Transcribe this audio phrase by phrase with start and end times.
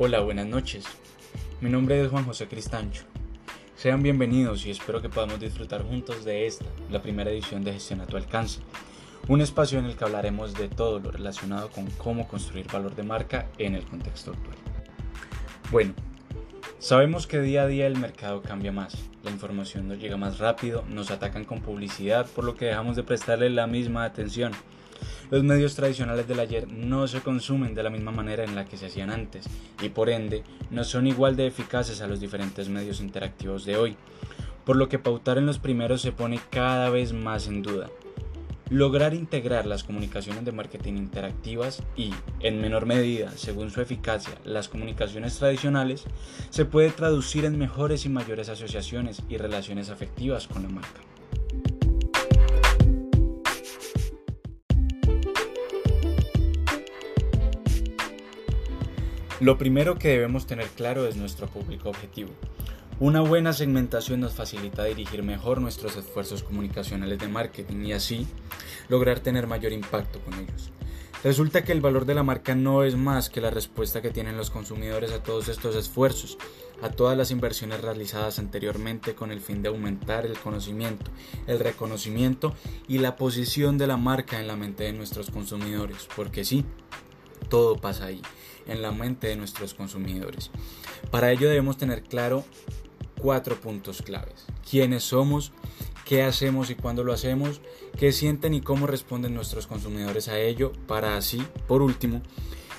[0.00, 0.84] Hola, buenas noches.
[1.60, 3.02] Mi nombre es Juan José Cristancho.
[3.74, 8.00] Sean bienvenidos y espero que podamos disfrutar juntos de esta, la primera edición de Gestión
[8.00, 8.60] a tu alcance,
[9.26, 13.02] un espacio en el que hablaremos de todo lo relacionado con cómo construir valor de
[13.02, 14.56] marca en el contexto actual.
[15.72, 15.94] Bueno,
[16.78, 20.84] sabemos que día a día el mercado cambia más, la información nos llega más rápido,
[20.88, 24.52] nos atacan con publicidad, por lo que dejamos de prestarle la misma atención.
[25.30, 28.76] Los medios tradicionales del ayer no se consumen de la misma manera en la que
[28.76, 29.46] se hacían antes
[29.82, 33.96] y por ende no son igual de eficaces a los diferentes medios interactivos de hoy,
[34.64, 37.88] por lo que pautar en los primeros se pone cada vez más en duda.
[38.70, 44.68] Lograr integrar las comunicaciones de marketing interactivas y, en menor medida, según su eficacia, las
[44.68, 46.04] comunicaciones tradicionales,
[46.50, 51.00] se puede traducir en mejores y mayores asociaciones y relaciones afectivas con la marca.
[59.40, 62.30] Lo primero que debemos tener claro es nuestro público objetivo.
[63.00, 68.26] Una buena segmentación nos facilita dirigir mejor nuestros esfuerzos comunicacionales de marketing y así
[68.88, 70.72] lograr tener mayor impacto con ellos.
[71.22, 74.36] Resulta que el valor de la marca no es más que la respuesta que tienen
[74.36, 76.38] los consumidores a todos estos esfuerzos,
[76.82, 81.08] a todas las inversiones realizadas anteriormente con el fin de aumentar el conocimiento,
[81.46, 82.52] el reconocimiento
[82.88, 86.64] y la posición de la marca en la mente de nuestros consumidores, porque sí,
[87.48, 88.22] todo pasa ahí,
[88.66, 90.50] en la mente de nuestros consumidores.
[91.12, 92.44] Para ello debemos tener claro
[93.20, 94.46] cuatro puntos claves.
[94.68, 95.52] ¿Quiénes somos?
[96.04, 97.60] ¿Qué hacemos y cuándo lo hacemos?
[97.98, 100.72] ¿Qué sienten y cómo responden nuestros consumidores a ello?
[100.86, 102.22] Para así, por último,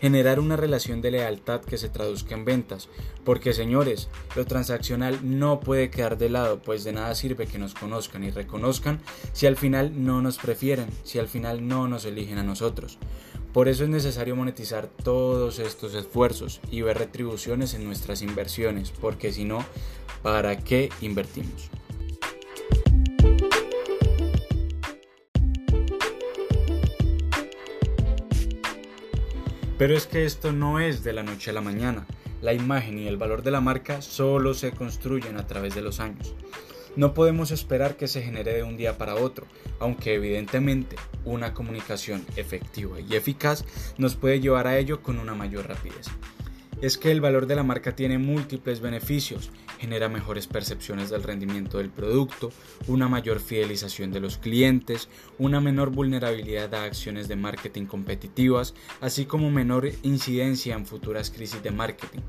[0.00, 2.90] generar una relación de lealtad que se traduzca en ventas.
[3.24, 7.72] Porque señores, lo transaccional no puede quedar de lado, pues de nada sirve que nos
[7.72, 9.00] conozcan y reconozcan
[9.32, 12.98] si al final no nos prefieren, si al final no nos eligen a nosotros.
[13.54, 19.32] Por eso es necesario monetizar todos estos esfuerzos y ver retribuciones en nuestras inversiones, porque
[19.32, 19.64] si no,
[20.24, 21.70] ¿para qué invertimos?
[29.78, 32.08] Pero es que esto no es de la noche a la mañana.
[32.42, 36.00] La imagen y el valor de la marca solo se construyen a través de los
[36.00, 36.34] años.
[36.96, 39.46] No podemos esperar que se genere de un día para otro,
[39.80, 43.64] aunque evidentemente una comunicación efectiva y eficaz
[43.98, 46.08] nos puede llevar a ello con una mayor rapidez
[46.84, 51.78] es que el valor de la marca tiene múltiples beneficios, genera mejores percepciones del rendimiento
[51.78, 52.52] del producto,
[52.88, 55.08] una mayor fidelización de los clientes,
[55.38, 61.62] una menor vulnerabilidad a acciones de marketing competitivas, así como menor incidencia en futuras crisis
[61.62, 62.20] de marketing.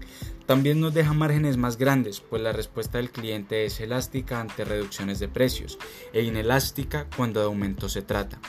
[0.46, 5.20] También nos deja márgenes más grandes, pues la respuesta del cliente es elástica ante reducciones
[5.20, 5.78] de precios
[6.14, 8.40] e inelástica cuando de aumento se trata.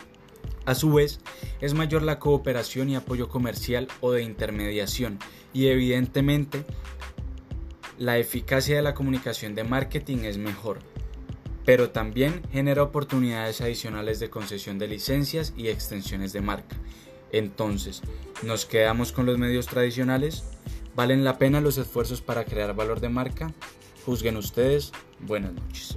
[0.66, 1.20] A su vez,
[1.60, 5.20] es mayor la cooperación y apoyo comercial o de intermediación
[5.54, 6.64] y evidentemente
[7.98, 10.80] la eficacia de la comunicación de marketing es mejor,
[11.64, 16.76] pero también genera oportunidades adicionales de concesión de licencias y extensiones de marca.
[17.32, 18.02] Entonces,
[18.42, 20.44] ¿nos quedamos con los medios tradicionales?
[20.96, 23.52] ¿Valen la pena los esfuerzos para crear valor de marca?
[24.04, 24.92] Juzguen ustedes.
[25.20, 25.96] Buenas noches.